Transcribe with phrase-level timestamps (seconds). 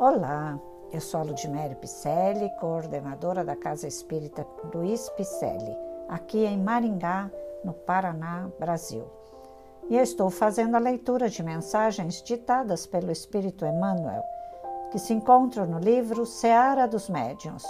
[0.00, 0.58] Olá,
[0.90, 5.76] eu sou a Ludmere Picelli, coordenadora da Casa Espírita Luiz Picelli,
[6.08, 7.30] aqui em Maringá,
[7.62, 9.04] no Paraná, Brasil.
[9.90, 14.22] E eu estou fazendo a leitura de mensagens ditadas pelo Espírito Emmanuel,
[14.90, 17.66] que se encontram no livro Seara dos Médiuns,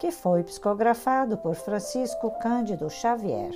[0.00, 3.52] que foi psicografado por Francisco Cândido Xavier.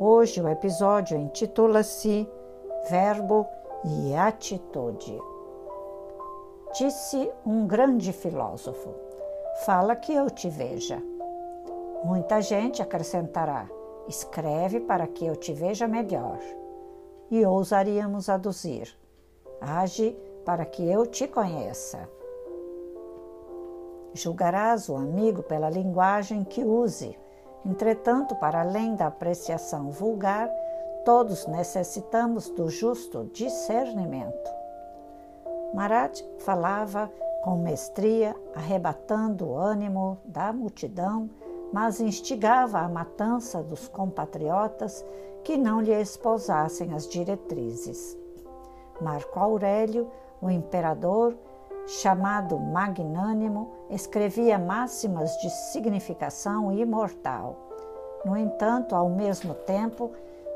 [0.00, 2.28] Hoje o episódio intitula-se
[2.90, 3.46] Verbo
[3.84, 5.16] e Atitude.
[6.78, 8.94] Disse um grande filósofo:
[9.64, 11.02] Fala que eu te veja.
[12.04, 13.66] Muita gente acrescentará:
[14.06, 16.38] Escreve para que eu te veja melhor.
[17.30, 18.94] E ousaríamos aduzir:
[19.58, 22.06] Age para que eu te conheça.
[24.12, 27.18] Julgarás o amigo pela linguagem que use.
[27.64, 30.50] Entretanto, para além da apreciação vulgar,
[31.06, 34.65] todos necessitamos do justo discernimento.
[35.76, 37.12] Marat falava
[37.44, 41.28] com mestria, arrebatando o ânimo da multidão,
[41.70, 45.04] mas instigava a matança dos compatriotas
[45.44, 48.16] que não lhe esposassem as diretrizes.
[49.02, 51.36] Marco Aurélio, o imperador,
[51.86, 57.54] chamado magnânimo, escrevia máximas de significação imortal.
[58.24, 60.10] No entanto, ao mesmo tempo,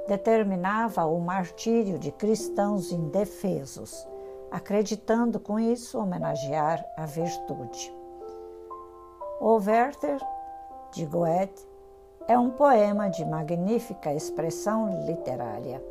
[0.09, 4.09] determinava o martírio de cristãos indefesos,
[4.51, 7.93] acreditando com isso homenagear a virtude.
[9.41, 10.21] O Werther
[10.93, 11.67] de Goethe
[12.27, 15.83] é um poema de magnífica expressão literária,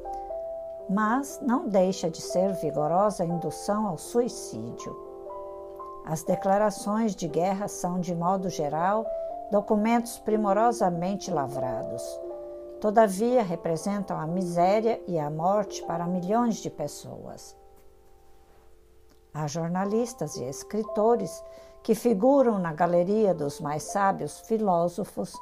[0.89, 4.95] mas não deixa de ser vigorosa indução ao suicídio.
[6.05, 9.05] As declarações de guerra são, de modo geral,
[9.51, 12.03] documentos primorosamente lavrados.
[12.79, 17.55] Todavia, representam a miséria e a morte para milhões de pessoas.
[19.39, 21.41] Há jornalistas e escritores
[21.81, 25.33] que figuram na galeria dos mais sábios filósofos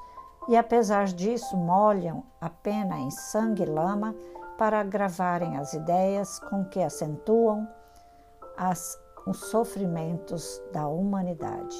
[0.48, 4.16] e, apesar disso, molham a pena em sangue e lama
[4.56, 7.68] para gravarem as ideias com que acentuam
[8.56, 11.76] as os sofrimentos da humanidade.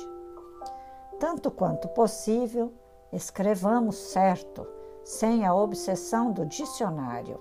[1.20, 2.74] Tanto quanto possível,
[3.14, 4.68] escrevamos certo,
[5.04, 7.40] sem a obsessão do dicionário.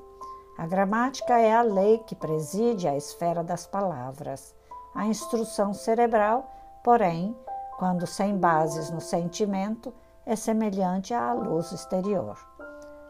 [0.59, 4.55] A gramática é a lei que preside a esfera das palavras.
[4.97, 6.51] A instrução cerebral,
[6.83, 7.37] porém,
[7.79, 9.93] quando sem bases no sentimento,
[10.25, 12.39] é semelhante à luz exterior.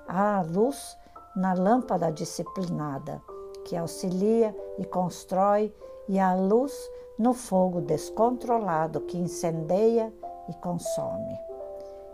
[0.09, 0.99] A luz
[1.37, 3.23] na lâmpada disciplinada,
[3.65, 5.73] que auxilia e constrói
[6.09, 6.73] e a luz
[7.17, 10.13] no fogo descontrolado que incendeia
[10.49, 11.39] e consome.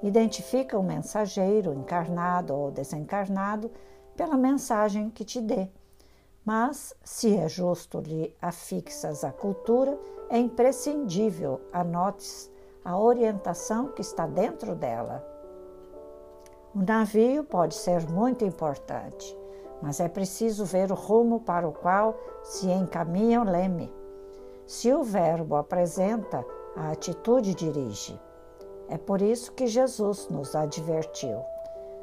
[0.02, 3.70] Identifica o mensageiro, encarnado ou desencarnado,
[4.14, 5.70] pela mensagem que te dê.
[6.44, 9.96] Mas, se é justo lhe afixas a cultura,
[10.28, 12.50] é imprescindível anotes
[12.84, 15.24] a orientação que está dentro dela.
[16.74, 19.38] O navio pode ser muito importante,
[19.80, 23.92] mas é preciso ver o rumo para o qual se encaminha o leme.
[24.66, 26.44] Se o Verbo apresenta,
[26.74, 28.20] a atitude dirige.
[28.88, 31.40] É por isso que Jesus nos advertiu: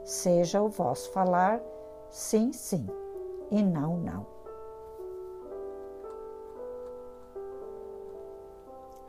[0.06, 1.60] seja o vosso falar
[2.10, 2.88] sim, sim
[3.52, 4.26] e não, não.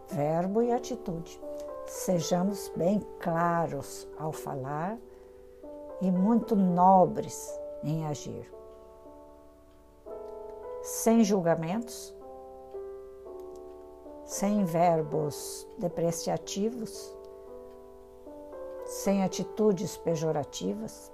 [0.08, 1.40] Verbo e atitude.
[1.86, 4.98] Sejamos bem claros ao falar
[6.00, 8.60] e muito nobres em agir
[10.82, 12.14] sem julgamentos,
[14.24, 17.14] sem verbos depreciativos,
[18.84, 21.12] sem atitudes pejorativas.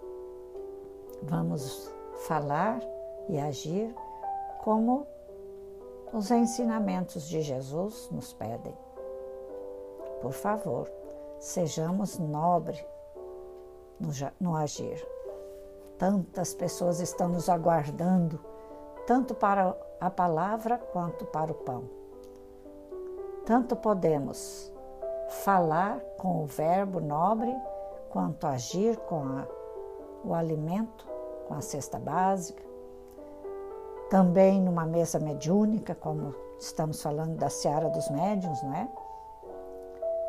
[1.23, 1.93] Vamos
[2.27, 2.81] falar
[3.29, 3.95] e agir
[4.63, 5.07] como
[6.13, 8.77] os ensinamentos de Jesus nos pedem.
[10.21, 10.91] Por favor,
[11.39, 12.85] sejamos nobres
[14.41, 15.07] no, agir.
[15.99, 18.41] Tantas pessoas estão nos aguardando
[19.07, 21.85] tanto para a palavra quanto para o pão.
[23.45, 24.73] Tanto podemos
[25.29, 27.55] falar com o verbo nobre,
[28.11, 29.47] quanto agir com a,
[30.25, 31.07] o alimento,
[31.47, 32.66] com a cesta básica.
[34.09, 38.89] Também numa mesa mediúnica, como estamos falando da Seara dos Médiuns, não é?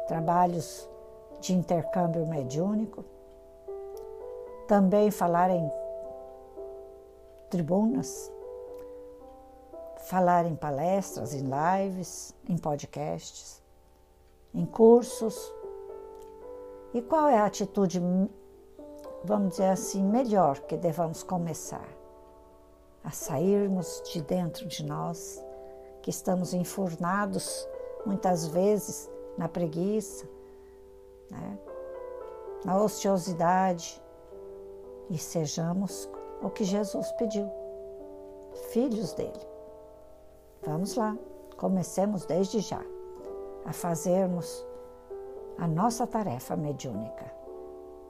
[0.08, 0.90] Trabalhos
[1.40, 3.06] de intercâmbio mediúnico.
[4.68, 5.72] Também falar em
[7.50, 8.32] tribunas,
[10.08, 13.62] falar em palestras, em lives, em podcasts,
[14.54, 15.54] em cursos.
[16.94, 18.02] E qual é a atitude,
[19.24, 21.88] vamos dizer assim, melhor que devamos começar?
[23.08, 25.42] A sairmos de dentro de nós,
[26.02, 27.66] que estamos enfurnados
[28.06, 30.28] muitas vezes na preguiça,
[31.32, 31.58] né?
[32.66, 34.04] na ociosidade,
[35.10, 36.10] e sejamos
[36.42, 37.50] o que Jesus pediu,
[38.72, 39.40] filhos dele.
[40.66, 41.18] Vamos lá,
[41.56, 42.82] comecemos desde já
[43.64, 44.66] a fazermos
[45.58, 47.34] a nossa tarefa mediúnica,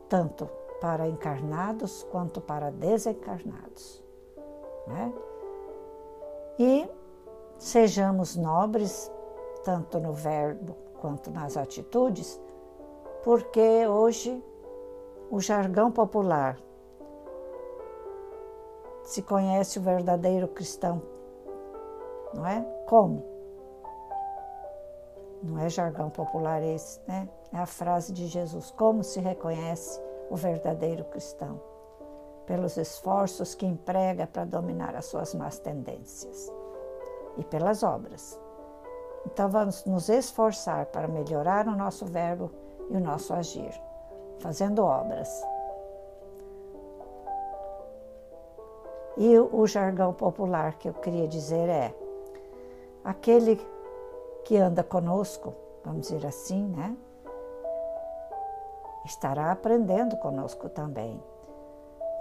[0.10, 0.50] tanto
[0.82, 4.07] para encarnados quanto para desencarnados.
[4.88, 5.14] Né?
[6.58, 6.90] E
[7.58, 9.12] sejamos nobres,
[9.64, 12.42] tanto no verbo quanto nas atitudes,
[13.24, 14.44] porque hoje
[15.30, 16.58] o jargão popular
[19.04, 21.02] se conhece o verdadeiro cristão,
[22.34, 22.62] não é?
[22.88, 23.24] Como?
[25.44, 27.30] Não é jargão popular esse, né?
[27.54, 31.60] É a frase de Jesus: Como se reconhece o verdadeiro cristão?
[32.48, 36.52] Pelos esforços que emprega para dominar as suas más tendências
[37.38, 38.40] e pelas obras.
[39.28, 42.50] Então vamos nos esforçar para melhorar o nosso verbo
[42.90, 43.80] e o nosso agir,
[44.40, 45.30] fazendo obras
[49.20, 51.92] E o jargão popular que eu queria dizer é:
[53.04, 53.60] aquele
[54.46, 56.96] que anda conosco, vamos dizer assim, né?
[59.04, 61.20] Estará aprendendo conosco também.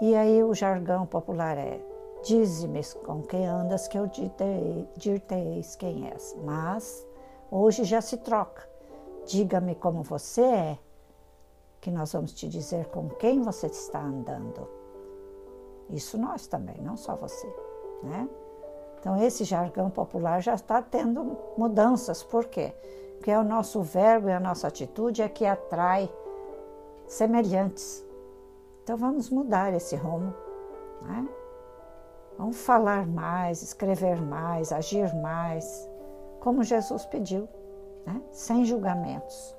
[0.00, 1.80] E aí o jargão popular é:
[2.22, 6.36] dize-me com quem andas que eu dir-te-eis quem és.
[6.44, 7.06] Mas
[7.50, 8.68] hoje já se troca.
[9.26, 10.78] Diga-me como você é,
[11.80, 14.68] que nós vamos te dizer com quem você está andando.
[15.90, 17.46] Isso nós também, não só você,
[18.02, 18.28] né?
[18.98, 22.72] Então esse jargão popular já está tendo mudanças, por quê?
[23.16, 26.10] Porque é o nosso verbo e a nossa atitude é que atrai
[27.06, 28.05] semelhantes.
[28.86, 30.32] Então vamos mudar esse rumo,
[31.02, 31.28] né?
[32.38, 35.90] Vamos falar mais, escrever mais, agir mais,
[36.38, 37.48] como Jesus pediu,
[38.06, 38.22] né?
[38.30, 39.56] sem julgamentos,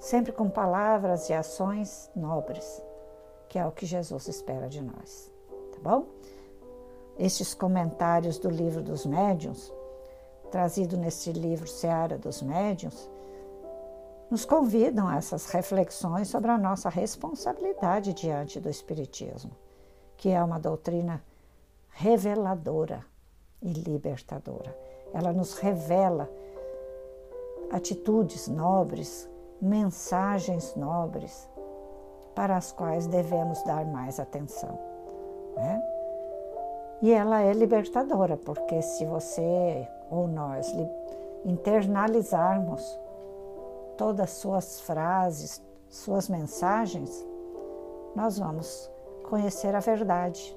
[0.00, 2.82] sempre com palavras e ações nobres
[3.48, 5.30] que é o que Jesus espera de nós,
[5.72, 6.06] tá bom?
[7.16, 9.72] Estes comentários do livro dos médiuns,
[10.50, 13.08] trazido nesse livro Seara dos Médiuns,
[14.30, 19.50] nos convidam a essas reflexões sobre a nossa responsabilidade diante do Espiritismo,
[20.16, 21.22] que é uma doutrina
[21.90, 23.04] reveladora
[23.60, 24.76] e libertadora.
[25.12, 26.30] Ela nos revela
[27.72, 29.28] atitudes nobres,
[29.60, 31.48] mensagens nobres,
[32.34, 34.78] para as quais devemos dar mais atenção.
[35.56, 35.82] Né?
[37.02, 40.72] E ela é libertadora, porque se você ou nós
[41.44, 42.98] internalizarmos
[44.00, 47.22] todas as suas frases, suas mensagens,
[48.16, 48.90] nós vamos
[49.28, 50.56] conhecer a verdade.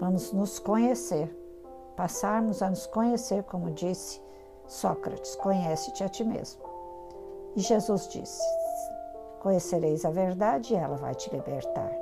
[0.00, 1.28] Vamos nos conhecer,
[1.96, 4.22] passarmos a nos conhecer, como disse
[4.66, 6.62] Sócrates: conhece-te a ti mesmo.
[7.54, 8.42] E Jesus disse:
[9.40, 11.92] Conhecereis a verdade e ela vai te libertar.